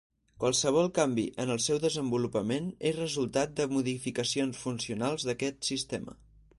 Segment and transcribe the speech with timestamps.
[0.43, 6.23] Qualsevol canvi en el seu desenvolupament és resultat de modificacions funcionals d'aquest sistema.